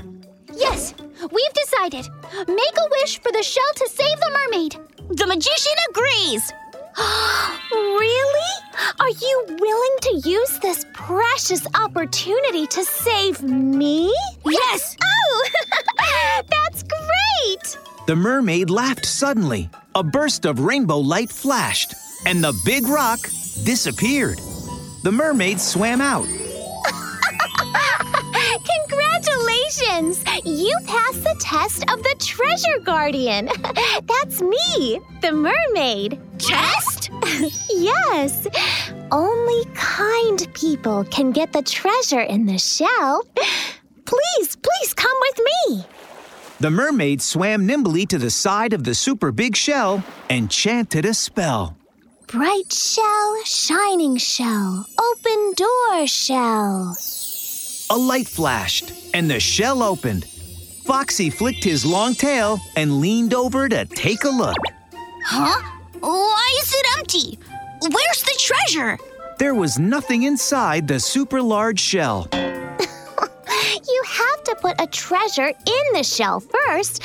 Yes, 0.55 0.93
we've 1.19 1.53
decided. 1.53 2.07
Make 2.47 2.77
a 2.77 2.89
wish 2.91 3.19
for 3.19 3.31
the 3.31 3.43
shell 3.43 3.73
to 3.75 3.89
save 3.89 4.19
the 4.19 4.31
mermaid. 4.31 4.77
The 5.09 5.27
magician 5.27 5.73
agrees. 5.89 6.53
really? 7.71 8.55
Are 8.99 9.09
you 9.09 9.45
willing 9.59 9.97
to 10.01 10.29
use 10.29 10.59
this 10.59 10.85
precious 10.93 11.67
opportunity 11.75 12.67
to 12.67 12.83
save 12.83 13.43
me? 13.43 14.13
Yes. 14.45 14.95
Oh, 15.03 15.49
that's 16.49 16.83
great! 16.83 17.77
The 18.07 18.15
mermaid 18.15 18.69
laughed 18.69 19.05
suddenly. 19.05 19.69
A 19.95 20.03
burst 20.03 20.45
of 20.45 20.59
rainbow 20.59 20.99
light 20.99 21.29
flashed, 21.29 21.95
and 22.25 22.43
the 22.43 22.53
big 22.65 22.87
rock 22.87 23.19
disappeared. 23.63 24.39
The 25.03 25.11
mermaid 25.11 25.59
swam 25.59 26.01
out. 26.01 26.25
Congratulations! 28.87 30.23
You 30.43 30.75
passed 30.85 31.23
the 31.23 31.35
test 31.39 31.83
of 31.91 32.01
the 32.03 32.15
treasure 32.19 32.79
guardian. 32.83 33.49
That's 34.07 34.41
me, 34.41 34.99
the 35.21 35.31
mermaid. 35.31 36.19
Test? 36.39 37.09
yes. 37.69 38.47
Only 39.11 39.65
kind 39.73 40.47
people 40.53 41.03
can 41.05 41.31
get 41.31 41.53
the 41.53 41.61
treasure 41.61 42.21
in 42.21 42.45
the 42.45 42.57
shell. 42.57 43.23
Please, 44.05 44.55
please 44.55 44.93
come 44.93 45.17
with 45.21 45.39
me. 45.39 45.83
The 46.59 46.69
mermaid 46.69 47.23
swam 47.23 47.65
nimbly 47.65 48.05
to 48.05 48.19
the 48.19 48.29
side 48.29 48.71
of 48.71 48.83
the 48.83 48.93
super 48.93 49.31
big 49.31 49.55
shell 49.55 50.03
and 50.29 50.49
chanted 50.51 51.05
a 51.05 51.13
spell. 51.15 51.75
Bright 52.27 52.73
shell, 52.73 53.37
shining 53.45 54.17
shell, 54.17 54.87
open 54.99 55.53
door 55.55 56.07
shell. 56.07 56.97
A 57.91 57.97
light 57.97 58.27
flashed, 58.27 58.91
and 59.13 59.29
the 59.29 59.39
shell 59.39 59.83
opened. 59.83 60.25
Foxy 60.85 61.29
flicked 61.29 61.63
his 61.63 61.85
long 61.85 62.15
tail 62.15 62.59
and 62.75 62.99
leaned 62.99 63.33
over 63.33 63.69
to 63.69 63.85
take 63.85 64.23
a 64.23 64.29
look. 64.29 64.57
Huh? 65.23 65.61
Why 65.99 66.57
is 66.61 66.73
it 66.73 66.85
empty? 66.97 67.39
Where's 67.81 68.23
the 68.23 68.37
treasure? 68.39 68.97
There 69.37 69.53
was 69.53 69.77
nothing 69.77 70.23
inside 70.23 70.87
the 70.87 70.99
super 70.99 71.41
large 71.41 71.79
shell. 71.79 72.27
You 73.87 74.03
have 74.07 74.43
to 74.45 74.55
put 74.55 74.81
a 74.81 74.87
treasure 74.87 75.47
in 75.47 75.93
the 75.93 76.03
shell 76.03 76.39
first, 76.39 77.01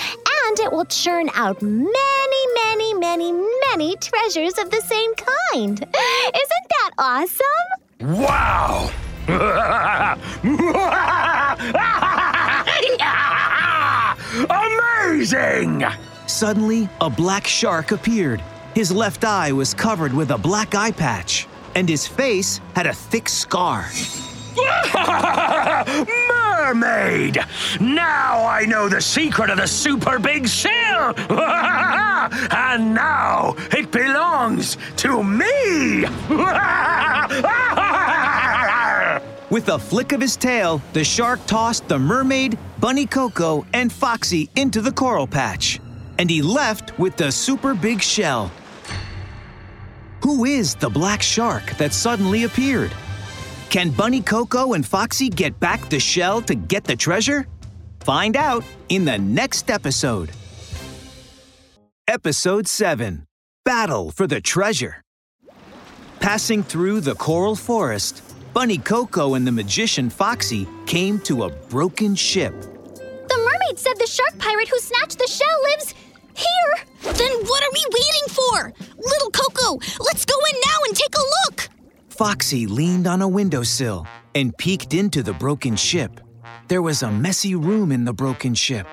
and 0.47 0.59
it 0.61 0.73
will 0.73 0.87
churn 0.87 1.29
out 1.35 1.61
many, 1.61 2.43
many 2.65 2.70
many, 3.01 3.33
many 3.33 3.97
treasures 3.97 4.59
of 4.59 4.71
the 4.71 4.81
same 4.83 5.15
kind. 5.15 5.81
Isn't 5.81 6.67
that 6.69 6.91
awesome? 6.99 7.69
Wow! 8.01 8.91
Amazing! 14.51 15.85
Suddenly, 16.27 16.89
a 17.01 17.11
black 17.11 17.47
shark 17.47 17.91
appeared. 17.91 18.43
His 18.75 18.93
left 18.93 19.25
eye 19.25 19.53
was 19.53 19.75
covered 19.75 20.13
with 20.13 20.31
a 20.31 20.39
black 20.39 20.75
eye 20.75 20.93
patch, 20.93 21.49
and 21.75 21.89
his 21.89 22.07
face 22.07 22.61
had 22.75 22.87
a 22.87 22.93
thick 22.93 23.29
scar. 23.29 23.89
Mermaid! 26.29 27.39
Now 27.81 28.47
I 28.47 28.65
know 28.67 28.89
the 28.89 29.01
secret 29.01 29.51
of 29.51 29.57
the 29.57 29.67
super 29.67 30.19
big 30.19 30.49
shell! 30.49 30.80
and 32.51 32.95
now 32.95 33.55
it 33.73 33.91
belongs 33.91 34.77
to 34.97 35.23
me! 35.23 36.05
With 39.51 39.69
a 39.69 39.81
flick 39.81 40.13
of 40.13 40.21
his 40.21 40.37
tail, 40.37 40.81
the 40.93 41.03
shark 41.03 41.45
tossed 41.47 41.89
the 41.89 41.99
mermaid, 41.99 42.57
Bunny 42.79 43.05
Coco, 43.05 43.67
and 43.73 43.93
Foxy 43.93 44.49
into 44.55 44.81
the 44.81 44.93
coral 44.93 45.27
patch. 45.27 45.81
And 46.19 46.31
he 46.31 46.41
left 46.41 46.97
with 47.01 47.17
the 47.17 47.33
super 47.33 47.75
big 47.75 48.01
shell. 48.01 48.53
Who 50.23 50.45
is 50.45 50.77
the 50.77 50.89
black 50.89 51.21
shark 51.21 51.77
that 51.79 51.93
suddenly 51.93 52.45
appeared? 52.45 52.93
Can 53.71 53.91
Bunny 53.91 54.21
Coco 54.21 54.75
and 54.75 54.87
Foxy 54.87 55.29
get 55.29 55.59
back 55.59 55.89
the 55.89 55.99
shell 55.99 56.41
to 56.43 56.55
get 56.55 56.85
the 56.85 56.95
treasure? 56.95 57.47
Find 58.01 58.37
out 58.37 58.65
in 58.89 59.05
the 59.05 59.19
next 59.19 59.71
episode. 59.71 60.31
Episode 62.11 62.67
7 62.67 63.25
Battle 63.65 64.11
for 64.11 64.27
the 64.27 64.41
Treasure. 64.41 65.01
Passing 66.19 66.65
through 66.65 67.03
the 67.03 67.15
coral 67.15 67.55
forest, 67.55 68.25
Bunny 68.53 68.79
Coco 68.79 69.35
and 69.35 69.47
the 69.47 69.53
magician 69.53 70.11
Foxy 70.11 70.67
came 70.87 71.21
to 71.21 71.45
a 71.45 71.51
broken 71.69 72.17
ship. 72.17 72.53
The 72.63 73.39
mermaid 73.39 73.79
said 73.79 73.97
the 73.97 74.09
shark 74.09 74.37
pirate 74.41 74.69
who 74.69 74.81
snatched 74.81 75.21
the 75.21 75.29
shell 75.29 75.63
lives 75.63 75.95
here. 76.35 77.13
Then 77.13 77.31
what 77.45 77.63
are 77.63 77.71
we 77.73 77.85
waiting 77.93 78.29
for? 78.29 78.73
Little 78.99 79.31
Coco, 79.31 79.79
let's 80.01 80.25
go 80.25 80.35
in 80.51 80.57
now 80.67 80.79
and 80.89 80.97
take 80.97 81.15
a 81.15 81.31
look. 81.45 81.69
Foxy 82.09 82.67
leaned 82.67 83.07
on 83.07 83.23
a 83.23 83.29
windowsill 83.29 84.05
and 84.35 84.59
peeked 84.59 84.95
into 84.95 85.23
the 85.23 85.35
broken 85.35 85.77
ship. 85.77 86.21
There 86.67 86.83
was 86.83 87.05
a 87.05 87.13
messy 87.13 87.55
room 87.55 87.93
in 87.93 88.05
the 88.05 88.13
broken 88.13 88.55
ship, 88.57 88.89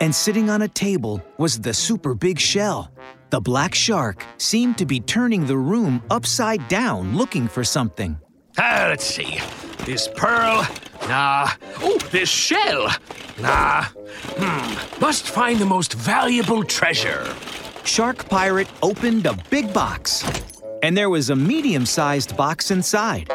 and 0.00 0.14
sitting 0.14 0.50
on 0.50 0.62
a 0.62 0.68
table 0.68 1.22
was 1.38 1.60
the 1.60 1.74
super 1.74 2.14
big 2.14 2.38
shell. 2.38 2.90
The 3.30 3.40
black 3.40 3.74
shark 3.74 4.24
seemed 4.38 4.78
to 4.78 4.86
be 4.86 5.00
turning 5.00 5.46
the 5.46 5.56
room 5.56 6.02
upside 6.10 6.66
down 6.68 7.16
looking 7.16 7.48
for 7.48 7.64
something. 7.64 8.18
Ah, 8.58 8.86
let's 8.88 9.04
see. 9.04 9.40
This 9.84 10.08
pearl. 10.08 10.66
Nah. 11.08 11.48
Oh, 11.80 11.98
this 12.10 12.28
shell. 12.28 12.88
Nah. 13.40 13.84
Hmm. 14.38 15.00
Must 15.00 15.28
find 15.28 15.58
the 15.58 15.66
most 15.66 15.94
valuable 15.94 16.62
treasure. 16.64 17.34
Shark 17.84 18.28
Pirate 18.28 18.68
opened 18.82 19.26
a 19.26 19.36
big 19.50 19.72
box, 19.74 20.24
and 20.82 20.96
there 20.96 21.10
was 21.10 21.30
a 21.30 21.36
medium 21.36 21.84
sized 21.84 22.36
box 22.36 22.70
inside. 22.70 23.30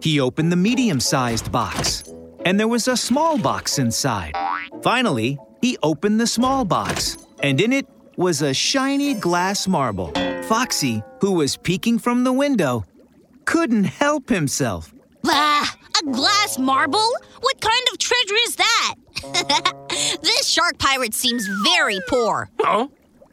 He 0.00 0.20
opened 0.20 0.50
the 0.50 0.56
medium 0.56 1.00
sized 1.00 1.52
box, 1.52 2.04
and 2.44 2.58
there 2.58 2.68
was 2.68 2.88
a 2.88 2.96
small 2.96 3.38
box 3.38 3.78
inside. 3.78 4.34
Finally, 4.82 5.38
he 5.64 5.78
opened 5.82 6.20
the 6.20 6.26
small 6.26 6.62
box, 6.62 7.16
and 7.42 7.58
in 7.58 7.72
it 7.72 7.86
was 8.18 8.42
a 8.42 8.52
shiny 8.52 9.14
glass 9.14 9.66
marble. 9.66 10.12
Foxy, 10.42 11.02
who 11.22 11.32
was 11.32 11.56
peeking 11.56 11.98
from 11.98 12.22
the 12.22 12.32
window, 12.34 12.84
couldn't 13.46 13.84
help 13.84 14.28
himself. 14.28 14.92
Ah, 15.26 15.74
a 15.98 16.04
glass 16.04 16.58
marble? 16.58 17.08
What 17.40 17.62
kind 17.62 17.82
of 17.90 17.96
treasure 17.96 18.34
is 18.46 18.56
that? 18.56 18.94
this 20.22 20.46
shark 20.46 20.76
pirate 20.76 21.14
seems 21.14 21.48
very 21.64 21.98
poor. 22.08 22.50
Huh? 22.60 22.88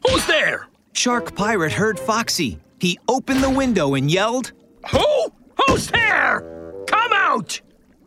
Who's 0.08 0.24
there? 0.24 0.68
Shark 0.94 1.34
Pirate 1.34 1.72
heard 1.72 2.00
Foxy. 2.00 2.58
He 2.80 2.98
opened 3.08 3.42
the 3.42 3.50
window 3.50 3.94
and 3.94 4.10
yelled, 4.10 4.52
Who? 4.90 5.32
Who's 5.66 5.88
there? 5.88 6.40
Come 6.86 7.12
out! 7.12 7.60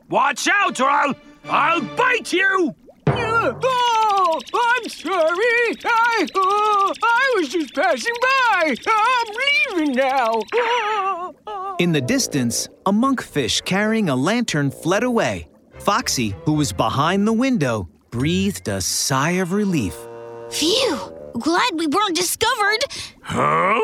Watch 0.10 0.48
out, 0.48 0.82
or 0.82 0.90
I'll 0.90 1.16
I'll 1.48 1.82
bite 1.82 2.34
you! 2.34 2.74
Oh, 3.08 4.40
I'm 4.54 4.90
sorry. 4.90 5.76
I, 5.86 6.28
oh, 6.36 6.94
I 7.04 7.34
was 7.38 7.50
just 7.50 7.74
passing 7.74 8.14
by. 8.22 8.76
I'm 8.88 9.78
leaving 9.78 9.96
now. 9.96 10.42
In 11.80 11.92
the 11.92 12.02
distance, 12.02 12.68
a 12.86 12.92
monkfish 12.92 13.64
carrying 13.66 14.10
a 14.10 14.16
lantern 14.16 14.72
fled 14.72 15.04
away. 15.04 15.48
Foxy, 15.80 16.36
who 16.46 16.54
was 16.54 16.72
behind 16.72 17.28
the 17.28 17.34
window, 17.34 17.90
breathed 18.12 18.68
a 18.68 18.82
sigh 18.82 19.32
of 19.42 19.52
relief. 19.52 19.96
Phew, 20.50 20.98
glad 21.40 21.72
we 21.76 21.88
weren't 21.88 22.16
discovered. 22.16 22.86
Huh? 23.22 23.82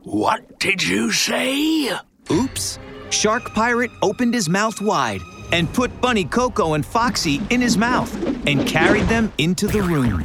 What 0.00 0.58
did 0.58 0.82
you 0.82 1.12
say? 1.12 1.90
Oops. 2.30 2.78
Shark 3.10 3.52
Pirate 3.54 3.90
opened 4.02 4.34
his 4.34 4.48
mouth 4.48 4.80
wide 4.80 5.20
and 5.52 5.72
put 5.72 6.00
Bunny 6.00 6.24
Coco 6.24 6.74
and 6.74 6.84
Foxy 6.84 7.40
in 7.50 7.60
his 7.60 7.76
mouth 7.78 8.12
and 8.46 8.66
carried 8.66 9.06
them 9.06 9.32
into 9.38 9.68
the 9.68 9.82
room. 9.82 10.24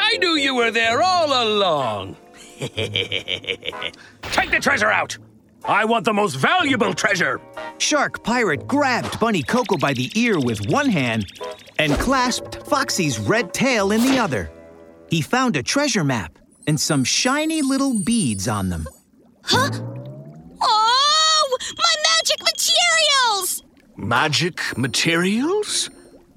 I 0.00 0.16
knew 0.16 0.36
you 0.36 0.54
were 0.54 0.70
there 0.70 1.02
all 1.02 1.26
along. 1.44 2.16
Take 2.58 4.50
the 4.50 4.58
treasure 4.60 4.90
out. 4.90 5.16
I 5.64 5.84
want 5.84 6.04
the 6.04 6.12
most 6.12 6.34
valuable 6.34 6.92
treasure. 6.92 7.40
Shark 7.78 8.24
Pirate 8.24 8.66
grabbed 8.66 9.20
Bunny 9.20 9.42
Coco 9.42 9.76
by 9.76 9.92
the 9.92 10.10
ear 10.18 10.40
with 10.40 10.66
one 10.68 10.88
hand 10.88 11.26
and 11.78 11.92
clasped 11.94 12.66
Foxy's 12.66 13.18
red 13.18 13.54
tail 13.54 13.92
in 13.92 14.00
the 14.02 14.18
other. 14.18 14.50
He 15.08 15.20
found 15.20 15.56
a 15.56 15.62
treasure 15.62 16.04
map 16.04 16.38
and 16.66 16.80
some 16.80 17.04
shiny 17.04 17.62
little 17.62 18.02
beads 18.02 18.48
on 18.48 18.70
them. 18.70 18.86
Huh? 19.44 19.70
Oh, 20.60 20.62
my 20.62 20.62
magic 20.62 20.62
materials! 20.62 21.01
Magic 23.96 24.60
materials? 24.78 25.90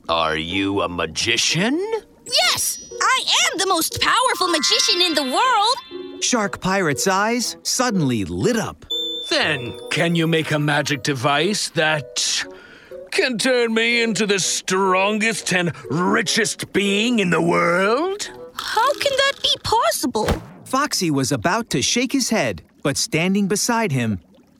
Are 0.09 0.35
you 0.35 0.81
a 0.81 0.89
magician? 0.89 1.79
Yes, 2.25 2.79
I 3.01 3.23
am 3.45 3.57
the 3.57 3.65
most 3.67 4.01
powerful 4.01 4.47
magician 4.47 5.01
in 5.01 5.13
the 5.13 5.23
world. 5.23 6.23
Shark 6.23 6.59
Pirate's 6.59 7.07
eyes 7.07 7.55
suddenly 7.63 8.25
lit 8.25 8.57
up. 8.57 8.85
Then, 9.29 9.79
can 9.89 10.15
you 10.15 10.27
make 10.27 10.51
a 10.51 10.59
magic 10.59 11.03
device 11.03 11.69
that 11.69 12.45
can 13.11 13.37
turn 13.37 13.73
me 13.73 14.03
into 14.03 14.27
the 14.27 14.39
strongest 14.39 15.53
and 15.53 15.71
richest 15.89 16.73
being 16.73 17.19
in 17.19 17.29
the 17.29 17.41
world? 17.41 18.29
How 18.53 18.93
can 18.93 19.11
that 19.17 19.33
be 19.41 19.55
possible? 19.63 20.27
Foxy 20.65 21.09
was 21.09 21.31
about 21.31 21.69
to 21.69 21.81
shake 21.81 22.11
his 22.11 22.29
head, 22.29 22.63
but 22.83 22.97
standing 22.97 23.47
beside 23.47 23.93
him, 23.93 24.19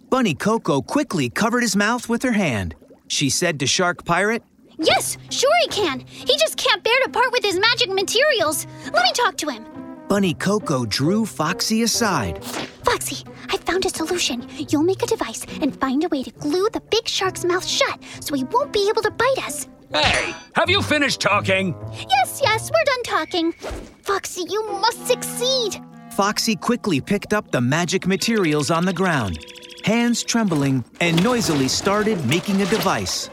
Bunny 0.10 0.34
Coco 0.34 0.82
quickly 0.82 1.30
covered 1.30 1.62
his 1.62 1.76
mouth 1.76 2.08
with 2.08 2.24
her 2.24 2.32
hand. 2.32 2.74
She 3.08 3.30
said 3.30 3.60
to 3.60 3.68
Shark 3.68 4.06
Pirate, 4.06 4.44
Yes, 4.78 5.18
sure 5.30 5.52
he 5.62 5.68
can. 5.70 6.02
He 6.08 6.38
just 6.38 6.58
can't 6.58 6.84
bear 6.84 7.00
to 7.04 7.10
part 7.10 7.32
with 7.32 7.44
his 7.44 7.60
magic 7.60 7.90
materials. 7.90 8.68
Let 8.92 9.04
me 9.04 9.12
talk 9.14 9.38
to 9.38 9.50
him. 9.50 9.66
Bunny 10.08 10.34
Coco 10.34 10.86
drew 10.86 11.26
Foxy 11.26 11.82
aside. 11.84 12.44
Foxy, 12.84 13.26
I 13.50 13.58
found 13.58 13.86
a 13.86 13.90
solution. 13.90 14.48
You'll 14.70 14.84
make 14.84 15.02
a 15.02 15.08
device 15.08 15.46
and 15.62 15.76
find 15.80 16.04
a 16.04 16.10
way 16.10 16.24
to 16.24 16.32
glue 16.32 16.70
the 16.72 16.82
big 16.92 17.08
shark's 17.08 17.44
mouth 17.46 17.66
shut 17.66 18.00
so 18.20 18.36
he 18.36 18.44
won't 18.44 18.72
be 18.72 18.88
able 18.90 19.02
to 19.02 19.12
bite 19.12 19.48
us. 19.48 19.68
Hey, 19.94 20.36
have 20.56 20.70
you 20.70 20.82
finished 20.82 21.22
talking? 21.22 21.74
Yes, 22.10 22.42
yes, 22.44 22.70
we're 22.70 22.84
done 22.84 23.04
talking. 23.04 23.52
Foxy, 24.04 24.44
you 24.50 24.64
must 24.74 25.08
succeed. 25.08 25.82
Foxy 26.12 26.56
quickly 26.56 27.02
picked 27.02 27.34
up 27.34 27.52
the 27.52 27.62
magic 27.62 28.06
materials 28.06 28.70
on 28.72 28.86
the 28.86 28.94
ground, 28.94 29.40
hands 29.86 30.24
trembling, 30.24 30.84
and 31.00 31.24
noisily 31.24 31.68
started 31.68 32.18
making 32.26 32.60
a 32.64 32.66
device. 32.66 33.30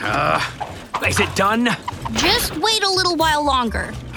Uh, 0.00 0.40
is 1.04 1.18
it 1.18 1.34
done? 1.34 1.68
Just 2.12 2.56
wait 2.58 2.84
a 2.84 2.88
little 2.88 3.16
while 3.16 3.44
longer. 3.44 3.92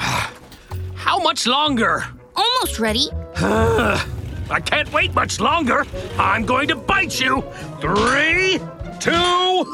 How 0.95 1.17
much 1.17 1.47
longer? 1.47 2.05
Almost 2.35 2.79
ready. 2.79 3.09
I 3.35 4.59
can't 4.63 4.93
wait 4.93 5.15
much 5.15 5.39
longer. 5.39 5.87
I'm 6.19 6.45
going 6.45 6.67
to 6.67 6.75
bite 6.75 7.19
you. 7.19 7.41
Three, 7.79 8.59
two. 8.99 9.65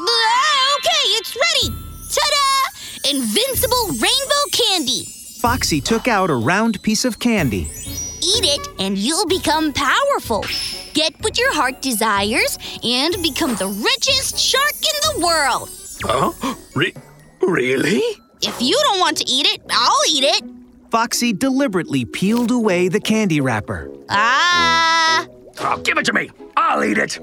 Okay, 0.80 1.04
it's 1.18 1.36
ready. 1.36 1.76
Ta-da! 2.14 3.10
Invincible 3.10 3.88
rainbow 3.88 4.44
candy. 4.52 5.04
Foxy 5.40 5.82
took 5.82 6.08
out 6.08 6.30
a 6.30 6.34
round 6.34 6.80
piece 6.82 7.04
of 7.04 7.18
candy. 7.18 7.70
Eat 8.22 8.44
it 8.44 8.68
and 8.78 8.96
you'll 8.96 9.26
become 9.26 9.74
powerful. 9.74 10.42
Get 10.94 11.14
what 11.20 11.38
your 11.38 11.52
heart 11.54 11.82
desires 11.82 12.58
and 12.82 13.14
become 13.22 13.54
the 13.56 13.68
richest 13.68 14.38
shark 14.38 14.74
in 14.74 15.20
the 15.20 15.26
world. 15.26 15.70
Huh? 16.02 16.54
Re- 16.74 16.94
really? 17.42 18.02
If 18.40 18.60
you 18.60 18.78
don't 18.84 19.00
want 19.00 19.16
to 19.18 19.24
eat 19.28 19.46
it, 19.46 19.60
I'll 19.70 20.00
eat 20.08 20.24
it. 20.24 20.44
Foxy 20.90 21.32
deliberately 21.32 22.04
peeled 22.04 22.50
away 22.50 22.88
the 22.88 23.00
candy 23.00 23.40
wrapper. 23.40 23.90
Ah! 24.08 25.26
Oh, 25.60 25.76
give 25.78 25.98
it 25.98 26.04
to 26.06 26.12
me. 26.12 26.30
I'll 26.56 26.82
eat 26.84 26.98
it. 26.98 27.18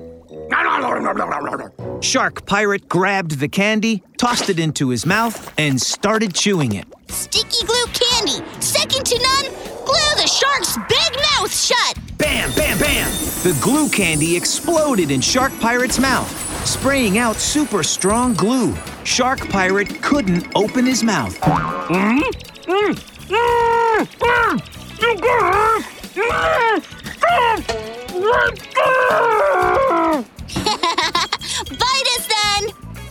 Shark 2.01 2.45
Pirate 2.45 2.87
grabbed 2.89 3.39
the 3.39 3.47
candy, 3.47 4.03
tossed 4.17 4.49
it 4.49 4.59
into 4.59 4.89
his 4.89 5.05
mouth, 5.05 5.53
and 5.57 5.81
started 5.81 6.35
chewing 6.35 6.73
it. 6.73 6.87
Sticky 7.07 7.65
glue 7.65 7.85
candy, 7.93 8.43
second 8.59 9.05
to 9.05 9.19
none. 9.19 9.53
Glue 9.85 10.15
the 10.15 10.27
shark's 10.27 10.77
big 10.89 11.21
mouth 11.31 11.53
shut. 11.53 11.97
Bam, 12.17 12.51
bam, 12.55 12.77
bam! 12.79 13.11
The 13.43 13.57
glue 13.61 13.89
candy 13.89 14.35
exploded 14.35 15.11
in 15.11 15.21
Shark 15.21 15.51
Pirate's 15.59 15.99
mouth, 15.99 16.29
spraying 16.65 17.17
out 17.17 17.35
super 17.35 17.83
strong 17.83 18.33
glue. 18.33 18.75
Shark 19.03 19.47
Pirate 19.49 20.01
couldn't 20.01 20.47
open 20.55 20.85
his 20.85 21.03
mouth. 21.03 21.39
Bite 21.41 22.45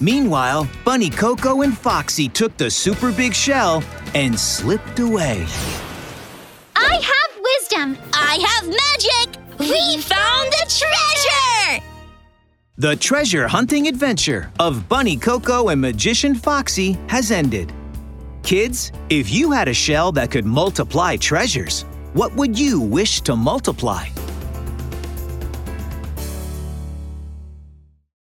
Meanwhile, 0.00 0.68
Bunny 0.84 1.10
Coco 1.10 1.62
and 1.62 1.76
Foxy 1.76 2.28
took 2.28 2.56
the 2.56 2.70
super 2.70 3.12
big 3.12 3.34
shell 3.34 3.82
and 4.14 4.38
slipped 4.38 4.98
away. 4.98 5.46
I 6.76 7.00
have 7.00 7.42
wisdom. 7.42 7.98
I 8.12 8.38
have 8.48 8.66
magic. 8.66 9.40
We 9.58 9.98
found 9.98 10.52
the 10.52 10.66
treasure. 10.68 11.84
The 12.76 12.96
treasure 12.96 13.46
hunting 13.46 13.86
adventure 13.86 14.50
of 14.58 14.88
Bunny 14.88 15.16
Coco 15.16 15.68
and 15.68 15.80
Magician 15.80 16.34
Foxy 16.34 16.98
has 17.08 17.30
ended. 17.30 17.72
Kids, 18.42 18.90
if 19.10 19.30
you 19.30 19.52
had 19.52 19.68
a 19.68 19.74
shell 19.74 20.10
that 20.12 20.30
could 20.30 20.44
multiply 20.44 21.16
treasures, 21.16 21.82
what 22.14 22.34
would 22.34 22.58
you 22.58 22.80
wish 22.80 23.20
to 23.22 23.36
multiply? 23.36 24.06